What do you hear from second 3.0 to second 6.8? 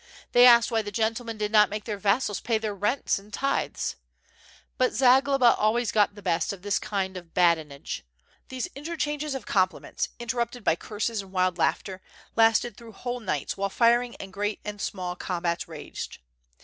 and tithes. But Zagloba always got the best of this